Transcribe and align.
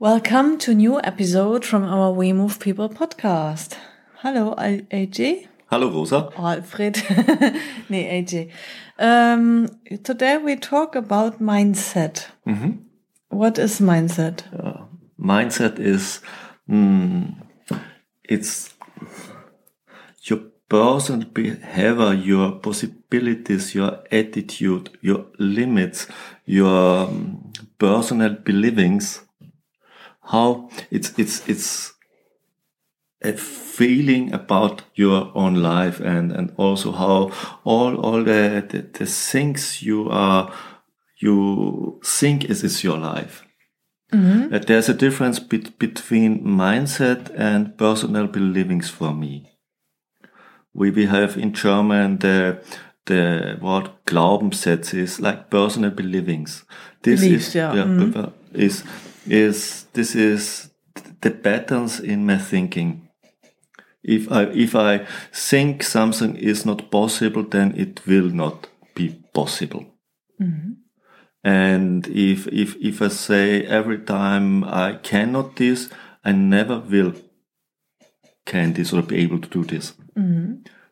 Welcome 0.00 0.58
to 0.58 0.70
a 0.70 0.74
new 0.74 1.00
episode 1.00 1.64
from 1.64 1.82
our 1.82 2.12
We 2.12 2.32
Move 2.32 2.60
People 2.60 2.88
podcast. 2.88 3.76
Hello, 4.18 4.54
AJ. 4.56 5.48
Hallo 5.66 5.90
Rosa. 5.90 6.30
Alfred. 6.36 6.96
nee, 7.88 8.04
AJ. 8.04 8.52
Um, 9.00 9.68
today 10.04 10.36
we 10.38 10.54
talk 10.54 10.94
about 10.94 11.40
mindset. 11.40 12.28
Mhm. 12.46 12.84
What 13.30 13.58
is 13.58 13.80
mindset? 13.80 14.44
Mindset 15.18 15.80
is 15.80 16.20
mm, 16.70 17.34
it's 18.22 18.72
your 20.22 20.38
personal 20.68 21.26
behavior, 21.26 22.14
your 22.14 22.52
possibilities, 22.60 23.74
your 23.74 23.98
attitude, 24.12 24.90
your 25.00 25.26
limits, 25.40 26.06
your 26.46 27.08
um, 27.08 27.52
personal 27.80 28.36
beliefs. 28.44 29.22
How 30.28 30.68
it's 30.90 31.12
it's 31.18 31.48
it's 31.48 31.92
a 33.22 33.32
feeling 33.32 34.32
about 34.32 34.82
your 34.94 35.32
own 35.34 35.54
life 35.54 36.00
and 36.00 36.32
and 36.32 36.52
also 36.56 36.92
how 36.92 37.32
all 37.64 37.96
all 37.96 38.24
the 38.24 38.64
the, 38.68 38.82
the 38.98 39.06
things 39.06 39.82
you 39.82 40.08
are 40.10 40.52
you 41.20 42.00
think 42.04 42.44
is 42.44 42.62
is 42.62 42.84
your 42.84 42.98
life. 42.98 43.44
Uh, 44.54 44.58
There's 44.58 44.88
a 44.88 44.94
difference 44.94 45.38
bet 45.38 45.78
between 45.78 46.42
mindset 46.44 47.30
and 47.36 47.76
personal 47.76 48.26
beliefs 48.26 48.88
for 48.90 49.12
me. 49.14 49.52
We, 50.72 50.90
we 50.90 51.06
have 51.06 51.36
in 51.36 51.52
German 51.52 52.18
the, 52.18 52.62
the 53.04 53.58
word 53.60 53.90
Glaubenssätze 54.06 54.94
is 54.94 55.20
like 55.20 55.50
personal 55.50 55.90
beliefs. 55.90 56.64
This 57.02 57.20
Beliefs, 57.20 57.48
is, 57.48 57.54
yeah, 57.54 57.74
mhm. 57.74 58.16
uh, 58.16 58.30
is, 58.52 58.84
is, 59.26 59.86
this 59.92 60.14
is 60.14 60.70
the 61.20 61.30
patterns 61.30 62.00
in 62.00 62.26
my 62.26 62.38
thinking. 62.38 63.08
If 64.02 64.30
I, 64.32 64.44
if 64.44 64.74
I 64.74 65.06
think 65.32 65.82
something 65.82 66.36
is 66.36 66.64
not 66.64 66.90
possible, 66.90 67.44
then 67.44 67.74
it 67.76 68.06
will 68.06 68.30
not 68.30 68.68
be 68.94 69.20
possible. 69.32 69.84
And 71.44 72.06
if, 72.08 72.46
if, 72.48 72.76
if 72.76 73.02
I 73.02 73.08
say 73.08 73.64
every 73.64 73.98
time 73.98 74.64
I 74.64 74.94
cannot 75.02 75.56
this, 75.56 75.88
I 76.24 76.32
never 76.32 76.78
will 76.78 77.14
can 78.44 78.72
this 78.72 78.92
or 78.92 79.02
be 79.02 79.16
able 79.18 79.38
to 79.38 79.48
do 79.48 79.64
this. 79.64 79.94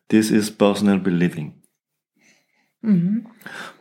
This 0.09 0.31
is 0.31 0.49
personal 0.49 0.99
believing. 0.99 1.53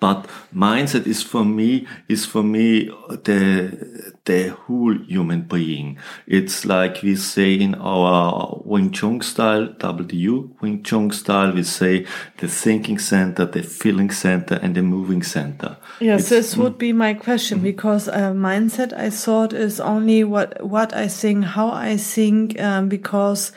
But 0.00 0.26
mindset 0.54 1.06
is 1.06 1.22
for 1.22 1.44
me, 1.44 1.86
is 2.08 2.26
for 2.26 2.42
me 2.42 2.86
the, 3.24 4.14
the 4.24 4.48
whole 4.48 4.94
human 5.06 5.42
being. 5.42 5.98
It's 6.26 6.64
like 6.64 7.02
we 7.02 7.16
say 7.16 7.54
in 7.54 7.74
our 7.76 8.62
WingTsun 8.66 9.22
style, 9.22 9.66
W 9.78 10.50
WingTsun 10.60 11.12
style, 11.14 11.52
we 11.54 11.62
say 11.62 12.04
the 12.38 12.48
thinking 12.48 12.98
center, 12.98 13.46
the 13.46 13.62
feeling 13.62 14.10
center, 14.10 14.56
and 14.62 14.74
the 14.74 14.82
moving 14.82 15.22
center. 15.22 15.76
Yes, 16.00 16.20
It's- 16.20 16.28
this 16.30 16.56
would 16.56 16.78
be 16.78 16.92
my 16.92 17.14
question 17.14 17.60
because 17.60 18.08
uh, 18.08 18.32
mindset 18.32 18.92
I 18.92 19.10
thought 19.10 19.52
is 19.52 19.80
only 19.80 20.24
what 20.24 20.62
what 20.64 20.92
I 20.94 21.08
think, 21.08 21.44
how 21.44 21.70
I 21.70 21.96
think, 21.96 22.60
um, 22.60 22.88
because 22.88 23.52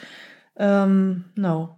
um, 0.58 1.26
no. 1.36 1.76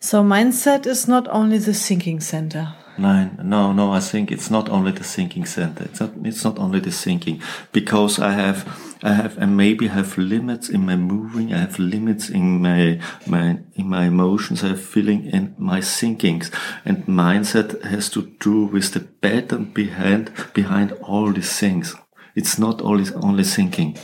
So 0.00 0.22
mindset 0.22 0.86
is 0.86 1.06
not 1.08 1.28
only 1.30 1.58
the 1.58 1.74
thinking 1.74 2.20
center. 2.20 2.74
Nine. 2.98 3.38
No, 3.44 3.72
no, 3.72 3.92
I 3.92 4.00
think 4.00 4.32
it's 4.32 4.50
not 4.50 4.68
only 4.68 4.90
the 4.90 5.04
thinking 5.04 5.46
center. 5.46 5.84
It's 5.84 6.00
not, 6.00 6.10
it's 6.24 6.44
not 6.44 6.58
only 6.58 6.80
the 6.80 6.90
thinking 6.90 7.40
because 7.72 8.18
I 8.18 8.32
have, 8.32 8.66
I 9.02 9.12
have, 9.12 9.38
I 9.38 9.46
maybe 9.46 9.86
have 9.86 10.18
limits 10.18 10.68
in 10.68 10.84
my 10.84 10.96
moving. 10.96 11.54
I 11.54 11.58
have 11.58 11.78
limits 11.78 12.28
in 12.28 12.60
my, 12.60 13.00
my, 13.26 13.58
in 13.74 13.88
my 13.88 14.06
emotions. 14.06 14.64
I 14.64 14.68
have 14.68 14.82
feeling 14.82 15.26
in 15.26 15.54
my 15.58 15.80
thinkings 15.80 16.50
and 16.84 17.06
mindset 17.06 17.82
has 17.84 18.10
to 18.10 18.22
do 18.40 18.64
with 18.64 18.92
the 18.92 19.00
pattern 19.00 19.66
behind, 19.66 20.32
behind 20.52 20.92
all 20.92 21.32
these 21.32 21.56
things. 21.56 21.94
It's 22.34 22.58
not 22.58 22.80
always 22.80 23.12
only 23.12 23.44
thinking. 23.44 23.96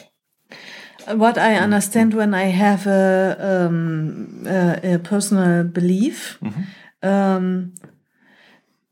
What 1.09 1.37
I 1.37 1.57
understand 1.57 2.15
when 2.15 2.33
I 2.33 2.45
have 2.45 2.87
a, 2.87 3.67
um, 3.67 4.45
a, 4.47 4.95
a 4.95 4.99
personal 4.99 5.65
belief, 5.65 6.39
um, 7.03 7.75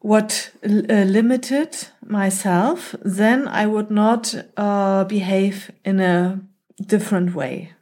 what 0.02 0.50
uh, 0.64 1.04
limited 1.04 1.88
myself, 2.04 2.94
then 3.04 3.48
I 3.48 3.66
would 3.66 3.90
not 3.90 4.34
uh, 4.56 5.04
behave 5.04 5.70
in 5.84 6.00
a 6.00 6.40
different 6.86 7.34
way. 7.34 7.72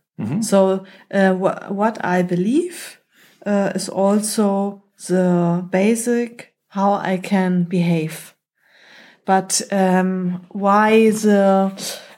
So 0.43 0.85
uh, 1.11 1.33
wh- 1.33 1.71
what 1.73 2.05
I 2.05 2.23
believe 2.23 3.01
uh, 3.47 3.73
is 3.75 3.89
also 3.89 4.83
the 5.09 5.67
basic 5.71 6.55
how 6.69 6.93
I 6.93 7.17
can 7.17 7.65
behave. 7.65 8.35
But 9.25 9.63
um, 9.73 10.45
why 10.51 11.11
the 11.11 11.73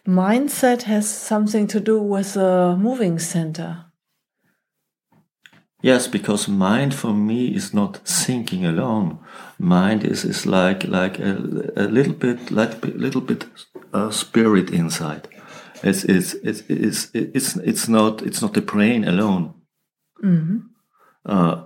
mindset 0.07 0.83
has 0.83 1.09
something 1.09 1.69
to 1.69 1.81
do 1.81 2.03
with 2.03 2.35
the 2.35 2.77
moving 2.77 3.19
center? 3.21 3.92
Yes, 5.83 6.07
because 6.07 6.47
mind 6.47 6.95
for 6.95 7.13
me 7.13 7.49
is 7.49 7.75
not 7.75 7.97
thinking 8.07 8.65
alone. 8.65 9.19
Mind 9.59 10.05
is, 10.05 10.25
is 10.25 10.47
like 10.47 10.85
like 10.85 11.19
a, 11.19 11.37
a 11.77 11.89
little 11.89 12.13
bit 12.13 12.51
like 12.53 12.85
a 12.85 12.87
little 12.87 13.21
bit 13.21 13.47
uh, 13.93 14.11
spirit 14.11 14.71
inside. 14.71 15.29
It's 15.83 16.05
it's 16.05 16.35
it's 16.35 16.63
it's 16.69 17.11
it's 17.13 17.57
it's 17.57 17.89
not 17.89 18.23
it's 18.23 18.41
not 18.41 18.55
the 18.55 18.61
brain 18.63 19.05
alone. 19.05 19.55
Uh, 21.27 21.65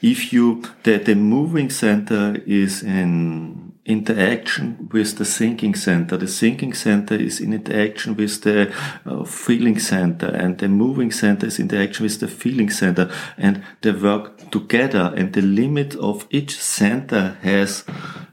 if 0.00 0.32
you 0.32 0.62
the 0.84 0.98
the 0.98 1.14
moving 1.14 1.68
center 1.70 2.42
is 2.46 2.82
in 2.82 3.72
interaction 3.88 4.88
with 4.92 5.16
the 5.16 5.24
thinking 5.24 5.74
center. 5.74 6.16
The 6.16 6.26
thinking 6.26 6.74
center 6.74 7.14
is 7.14 7.40
in 7.40 7.52
interaction 7.52 8.14
with 8.16 8.42
the 8.42 8.72
uh, 9.06 9.24
feeling 9.24 9.78
center, 9.78 10.26
and 10.26 10.58
the 10.58 10.68
moving 10.68 11.10
center 11.10 11.46
is 11.46 11.58
in 11.58 11.64
interaction 11.64 12.04
with 12.04 12.20
the 12.20 12.28
feeling 12.28 12.70
center, 12.70 13.10
and 13.38 13.64
they 13.80 13.92
work 13.92 14.50
together. 14.50 15.12
And 15.16 15.32
the 15.32 15.42
limit 15.42 15.96
of 15.96 16.26
each 16.30 16.60
center 16.60 17.38
has 17.42 17.84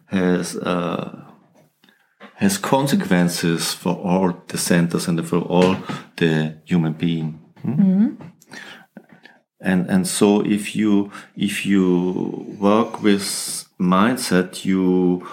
has 0.08 0.58
uh, 0.58 1.26
has 2.36 2.58
consequences 2.58 3.74
for 3.74 3.96
all 3.96 4.34
the 4.48 4.58
centers 4.58 5.08
and 5.08 5.26
for 5.26 5.40
all 5.40 5.78
the 6.18 6.58
human 6.66 6.94
being. 6.94 7.40
And 9.62 9.90
and 9.90 10.08
so 10.08 10.42
if 10.46 10.76
you 10.76 11.12
if 11.36 11.66
you 11.66 12.58
work 12.60 13.02
with 13.02 13.66
mindset, 13.80 14.66
you 14.66 15.26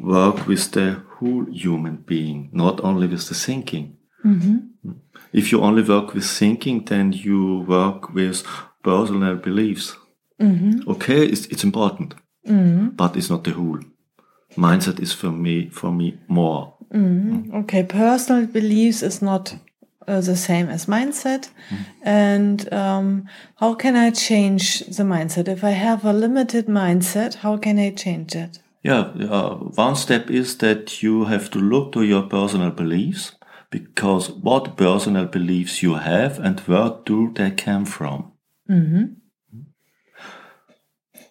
work 0.00 0.46
with 0.46 0.70
the 0.72 1.02
whole 1.18 1.46
human 1.50 1.96
being, 1.96 2.50
not 2.52 2.80
only 2.82 3.06
with 3.06 3.28
the 3.28 3.34
thinking. 3.34 3.96
Mm-hmm. 4.24 4.90
If 5.32 5.50
you 5.50 5.60
only 5.60 5.82
work 5.82 6.14
with 6.14 6.24
thinking, 6.24 6.84
then 6.84 7.12
you 7.12 7.64
work 7.66 8.12
with 8.12 8.44
personal 8.82 9.36
beliefs. 9.36 9.96
Mm-hmm. 10.40 10.90
Okay, 10.90 11.26
it's, 11.26 11.46
it's 11.46 11.64
important, 11.64 12.14
mm-hmm. 12.46 12.88
but 12.90 13.16
it's 13.16 13.30
not 13.30 13.44
the 13.44 13.52
whole. 13.52 13.80
Mindset 14.56 15.00
is 15.00 15.12
for 15.12 15.30
me 15.30 15.70
for 15.70 15.90
me 15.90 16.18
more. 16.28 16.74
Mm. 16.92 17.54
Okay, 17.62 17.84
personal 17.84 18.46
beliefs 18.46 19.02
is 19.02 19.22
not 19.22 19.56
uh, 20.06 20.20
the 20.20 20.36
same 20.36 20.68
as 20.68 20.86
mindset. 20.86 21.48
Mm. 21.70 21.84
And 22.02 22.72
um, 22.72 23.28
how 23.56 23.74
can 23.74 23.96
I 23.96 24.10
change 24.10 24.80
the 24.80 25.04
mindset? 25.04 25.48
If 25.48 25.64
I 25.64 25.70
have 25.70 26.04
a 26.04 26.12
limited 26.12 26.66
mindset, 26.66 27.36
how 27.36 27.56
can 27.56 27.78
I 27.78 27.90
change 27.90 28.34
it? 28.34 28.58
Yeah, 28.82 29.12
uh, 29.30 29.54
one 29.56 29.94
step 29.94 30.30
is 30.30 30.58
that 30.58 31.02
you 31.02 31.24
have 31.24 31.50
to 31.50 31.58
look 31.58 31.92
to 31.92 32.02
your 32.02 32.22
personal 32.22 32.70
beliefs 32.70 33.32
because 33.70 34.30
what 34.30 34.76
personal 34.76 35.26
beliefs 35.26 35.82
you 35.82 35.94
have 35.94 36.38
and 36.40 36.60
where 36.60 36.90
do 37.04 37.32
they 37.32 37.52
come 37.52 37.84
from. 37.84 38.32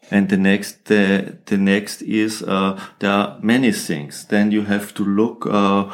And 0.09 0.29
the 0.29 0.37
next, 0.37 0.85
the, 0.85 1.39
the 1.45 1.57
next 1.57 2.01
is 2.01 2.41
uh, 2.43 2.79
there 2.99 3.11
are 3.11 3.39
many 3.41 3.71
things. 3.71 4.25
Then 4.25 4.51
you 4.51 4.63
have 4.63 4.93
to 4.95 5.03
look 5.03 5.45
uh, 5.45 5.85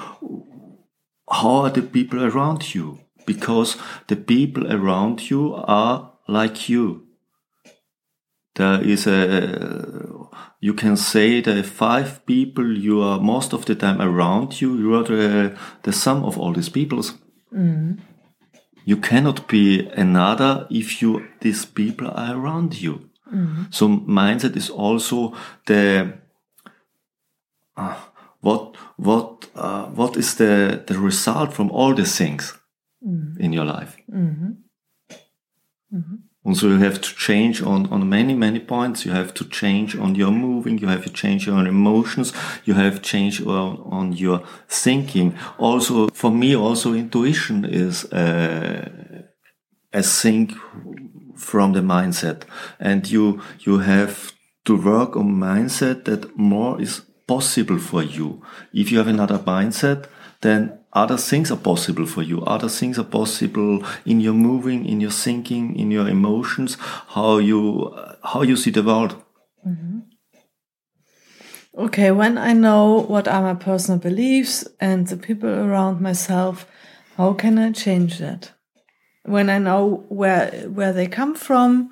how 1.29 1.55
are 1.63 1.69
the 1.69 1.81
people 1.81 2.23
around 2.23 2.73
you 2.73 2.99
because 3.25 3.77
the 4.07 4.15
people 4.15 4.71
around 4.71 5.29
you 5.29 5.53
are 5.55 6.13
like 6.27 6.69
you. 6.69 7.07
There 8.55 8.81
is 8.81 9.05
a, 9.05 10.16
you 10.59 10.73
can 10.73 10.97
say 10.97 11.41
the 11.41 11.63
five 11.63 12.25
people 12.25 12.77
you 12.77 13.01
are 13.01 13.19
most 13.19 13.53
of 13.53 13.65
the 13.65 13.75
time 13.75 14.01
around 14.01 14.61
you, 14.61 14.77
you 14.77 14.95
are 14.95 15.03
the, 15.03 15.57
the 15.83 15.93
sum 15.93 16.23
of 16.23 16.37
all 16.37 16.53
these 16.53 16.69
peoples. 16.69 17.13
Mm. 17.53 17.99
You 18.85 18.97
cannot 18.97 19.47
be 19.47 19.87
another 19.89 20.67
if 20.69 21.01
you, 21.01 21.27
these 21.41 21.65
people 21.65 22.07
are 22.07 22.35
around 22.35 22.81
you. 22.81 23.09
Mm. 23.33 23.73
So 23.73 23.87
mindset 23.87 24.55
is 24.55 24.69
also 24.69 25.33
the, 25.65 26.13
uh, 27.75 27.95
what, 28.41 28.75
what, 28.95 29.49
uh, 29.55 29.85
what 29.87 30.15
is 30.17 30.35
the, 30.35 30.83
the 30.87 30.97
result 30.97 31.53
from 31.53 31.69
all 31.71 31.93
the 31.93 32.05
things 32.05 32.57
mm. 33.05 33.37
in 33.39 33.53
your 33.53 33.65
life? 33.65 33.97
And 35.91 36.17
so 36.55 36.67
you 36.67 36.77
have 36.77 37.01
to 37.01 37.15
change 37.15 37.61
on, 37.61 37.87
on 37.87 38.07
many, 38.07 38.33
many 38.33 38.59
points. 38.59 39.05
You 39.05 39.11
have 39.11 39.33
to 39.33 39.45
change 39.45 39.97
on 39.97 40.15
your 40.15 40.31
moving. 40.31 40.77
You 40.77 40.87
have 40.87 41.03
to 41.03 41.09
change 41.09 41.47
your 41.47 41.65
emotions. 41.67 42.31
You 42.63 42.75
have 42.75 43.01
change 43.01 43.41
on, 43.45 43.83
on 43.91 44.13
your 44.13 44.43
thinking. 44.69 45.37
Also, 45.57 46.07
for 46.09 46.31
me, 46.31 46.55
also 46.55 46.93
intuition 46.93 47.65
is 47.65 48.05
uh, 48.13 48.89
a 49.91 50.03
thing 50.03 50.55
from 51.35 51.73
the 51.73 51.81
mindset. 51.81 52.43
And 52.79 53.09
you, 53.09 53.41
you 53.59 53.79
have 53.79 54.33
to 54.65 54.77
work 54.77 55.15
on 55.15 55.35
mindset 55.35 56.05
that 56.05 56.37
more 56.37 56.81
is 56.81 57.01
possible 57.27 57.79
for 57.79 58.03
you. 58.03 58.41
If 58.73 58.91
you 58.91 58.99
have 58.99 59.07
another 59.07 59.39
mindset, 59.39 60.05
then 60.41 60.79
other 61.03 61.17
things 61.17 61.51
are 61.51 61.63
possible 61.71 62.05
for 62.05 62.23
you. 62.23 62.41
Other 62.41 62.69
things 62.69 62.97
are 62.97 63.09
possible 63.19 63.83
in 64.05 64.19
your 64.19 64.33
moving, 64.33 64.85
in 64.85 64.99
your 64.99 65.11
thinking, 65.11 65.75
in 65.75 65.91
your 65.91 66.07
emotions, 66.07 66.77
how 67.15 67.37
you, 67.37 67.95
how 68.23 68.41
you 68.41 68.55
see 68.55 68.71
the 68.71 68.83
world. 68.83 69.15
Mm-hmm. 69.67 69.99
Okay, 71.77 72.09
when 72.09 72.39
I 72.39 72.53
know 72.53 73.05
what 73.07 73.27
are 73.27 73.43
my 73.43 73.53
personal 73.53 73.99
beliefs 73.99 74.67
and 74.79 75.05
the 75.07 75.17
people 75.17 75.49
around 75.49 76.01
myself, 76.01 76.65
how 77.17 77.33
can 77.33 77.59
I 77.59 77.71
change 77.71 78.17
that? 78.17 78.51
When 79.23 79.49
I 79.49 79.59
know 79.59 80.05
where 80.09 80.49
where 80.77 80.93
they 80.93 81.07
come 81.07 81.35
from, 81.35 81.91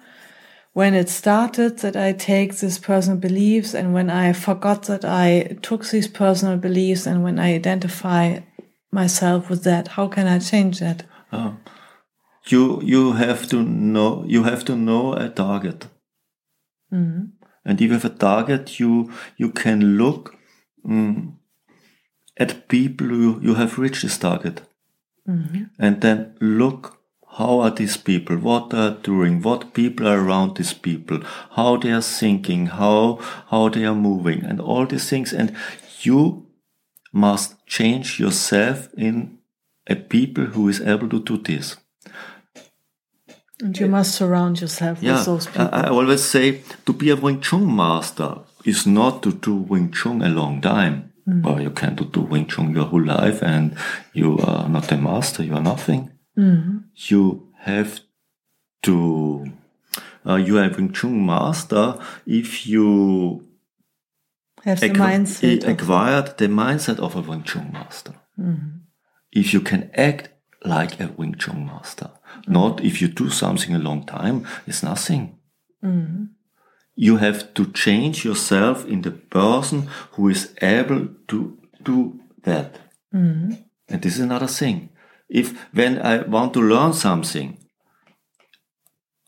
when 0.74 0.94
it 0.94 1.10
started 1.10 1.80
that 1.80 1.96
I 1.96 2.14
take 2.14 2.58
these 2.58 2.80
personal 2.80 3.20
beliefs 3.20 3.76
and 3.76 3.94
when 3.94 4.10
I 4.10 4.34
forgot 4.34 4.84
that 4.84 5.06
I 5.06 5.58
took 5.62 5.86
these 5.86 6.08
personal 6.08 6.58
beliefs 6.58 7.06
and 7.06 7.24
when 7.24 7.38
I 7.38 7.54
identify 7.54 8.40
myself 8.96 9.50
with 9.50 9.64
that, 9.66 9.90
how 9.90 10.08
can 10.08 10.26
I 10.28 10.40
change 10.40 10.80
that? 10.80 11.04
You, 12.48 12.82
you 12.82 13.14
have 13.14 13.48
to 13.50 13.62
know, 13.62 14.24
you 14.28 14.44
have 14.44 14.64
to 14.66 14.76
know 14.76 15.14
a 15.14 15.30
target. 15.30 15.88
And 17.66 17.82
if 17.82 17.88
you 17.88 17.94
have 17.94 18.06
a 18.06 18.10
target, 18.10 18.80
you, 18.80 19.12
you 19.38 19.50
can 19.52 19.98
look 19.98 20.36
mm, 20.88 21.34
at 22.38 22.68
people 22.68 23.08
you, 23.08 23.40
you 23.42 23.54
have 23.56 23.80
reached 23.80 24.04
this 24.04 24.18
target. 24.18 24.62
And 25.80 26.02
then 26.02 26.36
look 26.40 27.00
how 27.38 27.60
are 27.60 27.72
these 27.72 27.98
people, 27.98 28.38
what 28.38 28.70
they 28.70 28.78
are 28.78 28.92
doing, 28.92 29.42
what 29.42 29.74
people 29.74 30.08
are 30.08 30.20
around 30.20 30.56
these 30.56 30.74
people, 30.74 31.20
how 31.52 31.76
they 31.78 31.92
are 31.92 32.02
thinking, 32.02 32.68
how, 32.68 33.20
how 33.50 33.68
they 33.70 33.84
are 33.84 33.96
moving? 33.96 34.44
And 34.46 34.62
all 34.62 34.86
these 34.86 35.10
things. 35.10 35.34
And 35.34 35.54
you 36.02 36.45
must 37.16 37.66
change 37.66 38.20
yourself 38.20 38.90
in 38.98 39.38
a 39.88 39.96
people 39.96 40.46
who 40.48 40.68
is 40.68 40.82
able 40.82 41.08
to 41.08 41.24
do 41.24 41.38
this. 41.38 41.78
And 43.62 43.80
you 43.80 43.88
must 43.88 44.16
surround 44.16 44.60
yourself 44.60 45.02
Yeah, 45.02 45.16
with 45.16 45.26
those 45.26 45.46
people. 45.48 45.70
I, 45.72 45.84
I 45.84 45.90
always 45.90 46.26
say 46.26 46.62
to 46.86 46.92
be 46.92 47.10
a 47.10 47.16
WingTsun 47.16 47.74
master 47.74 48.40
is 48.66 48.86
not 48.86 49.24
to 49.24 49.32
do 49.32 49.64
WingTsun 49.64 50.26
a 50.26 50.30
long 50.30 50.60
time. 50.60 51.14
Well, 51.26 51.62
you 51.62 51.72
can 51.72 51.96
do 51.96 52.04
WingTsun 52.04 52.76
your 52.76 52.86
whole 52.86 53.04
life 53.04 53.42
and 53.42 53.76
you 54.14 54.38
are 54.40 54.68
not 54.70 54.92
a 54.92 54.98
master, 54.98 55.42
you 55.44 55.56
are 55.56 55.64
nothing. 55.64 56.12
You 56.36 57.48
have 57.60 58.02
to, 58.84 59.52
uh, 60.28 60.36
you 60.36 60.58
are 60.60 60.66
a 60.66 60.70
WingTsun 60.70 61.14
master 61.26 61.98
if 62.28 62.68
you 62.68 63.42
Have 64.66 64.80
the 64.80 64.90
mindset. 64.90 65.64
of- 65.64 65.70
acquired 65.70 66.38
the 66.38 66.48
mindset 66.48 67.00
of 67.00 67.16
a 67.16 67.22
WingTsun 67.22 67.72
master. 67.72 68.14
Mm-hmm. 68.40 68.78
If 69.32 69.54
you 69.54 69.62
can 69.62 69.92
act 69.94 70.30
like 70.64 71.00
a 71.00 71.08
WingTsun 71.08 71.66
master, 71.66 72.10
mm-hmm. 72.10 72.52
not 72.52 72.84
if 72.84 73.02
you 73.02 73.08
do 73.08 73.30
something 73.30 73.76
a 73.76 73.80
long 73.80 74.06
time, 74.06 74.46
it's 74.68 74.84
nothing. 74.84 75.38
Mm-hmm. 75.84 76.26
You 76.96 77.18
have 77.18 77.54
to 77.54 77.72
change 77.72 78.26
yourself 78.26 78.86
in 78.86 79.02
the 79.02 79.12
person 79.12 79.90
who 80.14 80.30
is 80.30 80.54
able 80.62 81.10
to 81.28 81.58
do 81.84 82.20
that. 82.44 82.80
And 83.90 84.02
this 84.02 84.16
is 84.16 84.22
another 84.22 84.48
thing. 84.48 84.90
If 85.30 85.54
when 85.74 86.00
I 86.00 86.24
want 86.24 86.54
to 86.54 86.62
learn 86.62 86.94
something, 86.94 87.58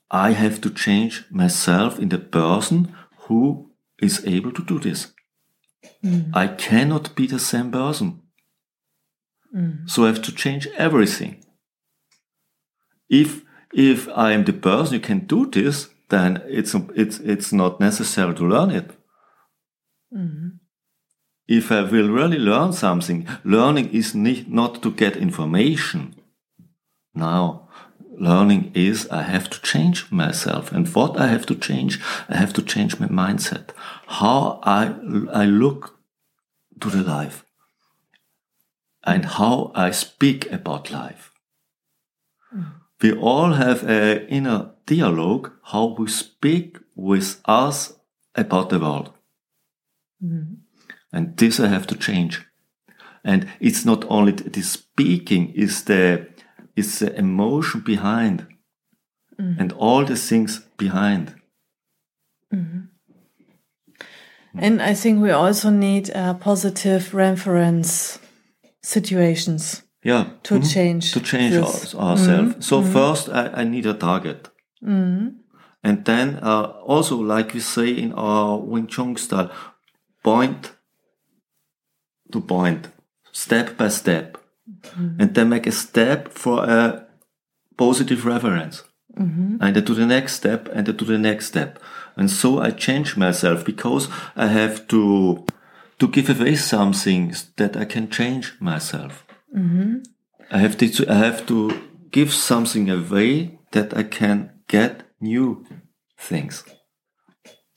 I 0.09 0.31
have 0.31 0.61
to 0.61 0.69
change 0.69 1.25
myself 1.29 1.99
in 1.99 2.09
the 2.09 2.19
person 2.19 2.95
who 3.27 3.71
is 4.01 4.25
able 4.25 4.51
to 4.53 4.63
do 4.63 4.79
this. 4.79 5.13
I 6.33 6.47
cannot 6.47 7.15
be 7.15 7.27
the 7.27 7.39
same 7.39 7.71
person. 7.71 8.21
Mm. 9.55 9.89
So 9.89 10.03
I 10.03 10.07
have 10.07 10.21
to 10.23 10.31
change 10.31 10.67
everything. 10.77 11.43
If 13.09 13.43
if 13.73 14.07
I 14.09 14.31
am 14.31 14.45
the 14.45 14.53
person 14.53 14.95
who 14.95 14.99
can 14.99 15.19
do 15.25 15.45
this, 15.45 15.89
then 16.09 16.41
it's 16.47 16.73
it's 16.95 17.19
it's 17.19 17.53
not 17.53 17.79
necessary 17.79 18.33
to 18.35 18.47
learn 18.47 18.71
it. 18.71 18.91
Mm. 20.13 20.59
If 21.47 21.71
I 21.71 21.81
will 21.81 22.09
really 22.09 22.39
learn 22.39 22.73
something, 22.73 23.27
learning 23.43 23.89
is 23.93 24.13
not 24.13 24.81
to 24.81 24.91
get 24.91 25.15
information. 25.15 26.15
Now, 27.13 27.66
learning 28.17 28.71
is 28.73 29.07
I 29.09 29.21
have 29.21 29.49
to 29.49 29.61
change 29.61 30.11
myself. 30.11 30.71
And 30.71 30.87
what 30.93 31.19
I 31.19 31.27
have 31.27 31.45
to 31.45 31.55
change, 31.55 31.99
I 32.27 32.35
have 32.35 32.53
to 32.53 32.61
change 32.61 32.99
my 32.99 33.07
mindset. 33.07 33.69
How 34.07 34.59
I, 34.63 34.95
I 35.31 35.45
look 35.45 35.99
to 36.81 36.89
the 36.89 37.03
life. 37.03 37.45
And 39.03 39.25
how 39.25 39.71
I 39.73 39.91
speak 39.91 40.51
about 40.51 40.91
life. 40.91 41.31
Hmm. 42.51 42.63
We 43.01 43.13
all 43.13 43.53
have 43.53 43.83
an 43.83 44.27
inner 44.27 44.71
dialogue, 44.85 45.51
how 45.63 45.95
we 45.97 46.07
speak 46.07 46.77
with 46.95 47.39
us 47.45 47.93
about 48.35 48.69
the 48.69 48.79
world. 48.79 49.11
Mm-hmm. 50.23 50.55
And 51.13 51.37
this 51.37 51.59
I 51.59 51.67
have 51.67 51.87
to 51.87 51.95
change. 51.95 52.45
And 53.23 53.47
it's 53.59 53.85
not 53.85 54.05
only 54.09 54.31
the 54.31 54.49
the 54.49 54.61
speaking, 54.61 55.53
is 55.53 55.83
the, 55.83 56.27
is 56.77 56.99
the 56.99 57.13
emotion 57.17 57.81
behind 57.81 58.47
and 59.59 59.73
all 59.73 60.05
the 60.05 60.15
things 60.15 60.61
behind. 60.77 61.33
And 64.59 64.81
I 64.81 64.93
think 64.95 65.21
we 65.21 65.31
also 65.31 65.69
need 65.69 66.09
uh, 66.15 66.33
positive 66.35 67.13
reference 67.13 68.19
situations 68.81 69.83
Yeah. 70.03 70.25
to 70.43 70.55
mhm. 70.55 70.73
change. 70.73 71.11
To 71.13 71.19
change 71.19 71.53
this. 71.53 71.93
our- 71.93 72.11
ourselves. 72.11 72.65
So 72.65 72.81
first 72.81 73.29
I, 73.29 73.61
I 73.61 73.63
need 73.63 73.85
a 73.85 73.93
target. 73.93 74.49
And 75.83 76.05
then 76.05 76.39
uh, 76.41 76.63
also, 76.85 77.17
like 77.37 77.53
we 77.53 77.59
say 77.59 77.89
in 77.89 78.13
our 78.13 78.59
WingTsun 78.59 79.17
style, 79.17 79.49
point 80.23 80.71
to 82.31 82.41
point, 82.41 82.89
step 83.31 83.77
by 83.77 83.89
step. 83.89 84.37
Mm-hmm. 84.67 85.21
And 85.21 85.33
then 85.33 85.49
make 85.49 85.67
a 85.67 85.71
step 85.71 86.29
for 86.29 86.63
a 86.63 87.07
positive 87.77 88.25
reference. 88.25 88.83
Mm-hmm. 89.17 89.57
And 89.61 89.75
then 89.75 89.85
to 89.85 89.93
the 89.93 90.05
next 90.05 90.33
step 90.33 90.69
and 90.73 90.85
then 90.85 90.97
to 90.97 91.05
the 91.05 91.17
next 91.17 91.47
step. 91.47 91.79
And 92.15 92.29
so 92.29 92.59
I 92.59 92.71
change 92.71 93.17
myself 93.17 93.65
because 93.65 94.09
I 94.35 94.47
have 94.47 94.87
to, 94.89 95.45
to 95.99 96.07
give 96.07 96.29
away 96.29 96.55
something 96.55 97.33
that 97.55 97.75
I 97.77 97.85
can 97.85 98.09
change 98.09 98.55
myself. 98.59 99.25
Mm-hmm. 99.55 99.97
I 100.51 100.57
have 100.59 100.77
to, 100.77 101.05
I 101.09 101.15
have 101.15 101.45
to 101.47 101.81
give 102.11 102.33
something 102.33 102.89
away 102.89 103.59
that 103.71 103.95
I 103.95 104.03
can 104.03 104.51
get 104.67 105.03
new 105.19 105.65
things. 106.17 106.63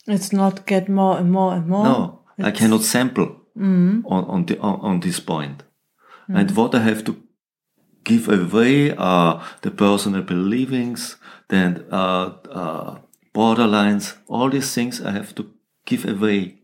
It's 0.07 0.33
not 0.33 0.67
get 0.67 0.89
more 0.89 1.19
and 1.19 1.31
more 1.31 1.55
and 1.55 1.67
more. 1.67 1.85
No, 1.85 2.23
I 2.39 2.51
cannot 2.51 2.83
sample 2.83 3.37
on, 3.57 4.05
on, 4.05 4.47
the, 4.47 4.59
on, 4.59 4.81
on 4.81 5.01
this 5.01 5.21
point. 5.21 5.63
And 6.37 6.51
what 6.57 6.75
I 6.75 6.81
have 6.81 7.03
to 7.05 7.17
give 8.05 8.29
away 8.29 8.95
are 8.97 9.43
the 9.63 9.71
personal 9.71 10.23
beliefs, 10.23 11.17
then 11.49 11.85
uh, 11.91 12.33
uh, 12.51 12.99
borderlines, 13.35 14.17
all 14.29 14.51
these 14.51 14.73
things 14.75 15.01
I 15.01 15.11
have 15.13 15.35
to 15.35 15.43
give 15.87 16.05
away. 16.07 16.57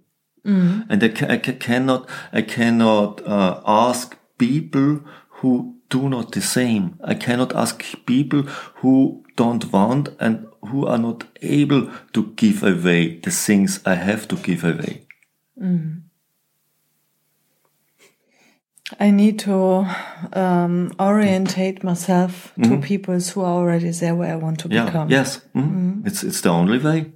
And 0.90 1.02
I, 1.02 1.08
ca- 1.08 1.26
I 1.34 1.38
ca- 1.38 1.58
cannot, 1.58 2.08
I 2.32 2.42
cannot 2.42 3.20
uh, 3.26 3.60
ask 3.66 4.16
people 4.38 5.00
who 5.40 5.74
do 5.90 6.08
not 6.08 6.32
the 6.32 6.40
same. 6.40 6.98
I 7.04 7.14
cannot 7.14 7.54
ask 7.54 7.82
people 8.06 8.42
who 8.82 9.24
don't 9.36 9.72
want 9.72 10.08
and 10.20 10.46
who 10.70 10.86
are 10.86 10.98
not 10.98 11.24
able 11.42 11.90
to 12.12 12.32
give 12.36 12.62
away 12.62 13.18
the 13.20 13.30
things 13.30 13.80
I 13.84 13.94
have 13.94 14.26
to 14.28 14.36
give 14.36 14.64
away. 14.64 15.06
I 19.00 19.10
need 19.10 19.38
to 19.40 19.86
um, 20.32 20.92
orientate 20.98 21.82
myself 21.82 22.52
to 22.54 22.60
mm-hmm. 22.68 22.80
people 22.82 23.18
who 23.18 23.40
are 23.40 23.54
already 23.54 23.90
there 23.90 24.14
where 24.14 24.32
I 24.32 24.36
want 24.36 24.60
to 24.60 24.68
Yeah. 24.68 24.86
become. 24.86 25.10
Yes. 25.10 25.40
Mhm. 25.54 26.06
It's 26.06 26.22
it's 26.22 26.40
the 26.40 26.50
only 26.50 26.78
way. 26.78 27.12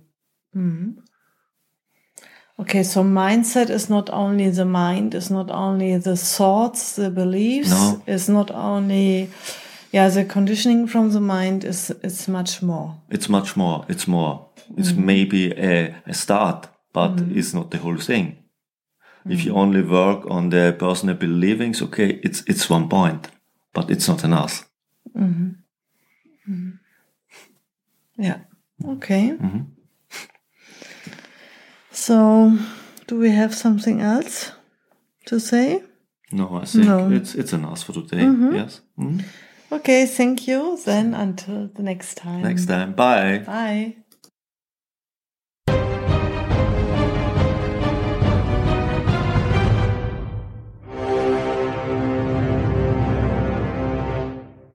Mm-hmm. 0.57 0.91
Okay, 2.59 2.83
so 2.83 3.03
mindset 3.03 3.71
is 3.71 3.89
not 3.89 4.11
only 4.11 4.51
the 4.51 4.65
mind, 4.65 5.15
it's 5.15 5.31
not 5.31 5.51
only 5.51 5.97
the 5.99 6.17
thoughts, 6.17 6.95
the 6.97 7.11
beliefs, 7.11 7.71
No. 7.71 8.03
is 8.07 8.29
not 8.29 8.51
only 8.51 9.29
yeah, 9.93 10.09
the 10.11 10.25
conditioning 10.25 10.87
from 10.89 11.11
the 11.11 11.21
mind 11.21 11.65
is 11.65 11.91
it's 12.03 12.29
much 12.29 12.63
more. 12.63 12.95
It's 13.09 13.29
much 13.29 13.57
more. 13.57 13.85
It's 13.89 14.07
more. 14.07 14.47
It's 14.77 14.93
maybe 14.93 15.53
a, 15.57 15.95
a 16.07 16.15
start, 16.15 16.69
but 16.93 17.21
it's 17.35 17.53
not 17.55 17.71
the 17.71 17.79
whole 17.79 17.99
thing. 17.99 18.37
If 19.27 19.45
you 19.45 19.53
mm. 19.53 19.57
only 19.59 19.83
work 19.83 20.31
on 20.31 20.51
the 20.51 20.75
personal 20.79 21.15
believings, 21.15 21.83
okay, 21.83 22.21
it's 22.23 22.43
it's 22.47 22.71
one 22.71 22.89
point, 22.89 23.29
but 23.73 23.91
it's 23.91 24.09
not 24.09 24.25
enough. 24.25 24.69
Mm-hmm. 25.15 25.51
Mm-hmm. 26.51 26.71
Yeah. 28.23 28.39
Okay. 28.85 29.31
Mm-hmm. 29.31 29.61
So, 31.93 32.59
do 33.07 33.19
we 33.19 33.31
have 33.31 33.55
something 33.55 34.01
else 34.01 34.53
to 35.27 35.39
say? 35.39 35.83
No, 36.33 36.61
I 36.63 36.65
think 36.65 36.87
No. 36.87 37.11
it's 37.13 37.35
it's 37.35 37.53
enough 37.53 37.83
for 37.83 37.93
today. 37.93 38.25
Yes. 38.53 38.81
Mhm. 38.97 39.25
Okay, 39.73 40.07
thank 40.07 40.49
you. 40.49 40.79
Then 40.85 41.15
until 41.15 41.69
the 41.75 41.83
next 41.83 42.17
time. 42.17 42.43
Next 42.43 42.67
time. 42.67 42.93
Bye. 42.93 43.39
Bye. 43.47 43.97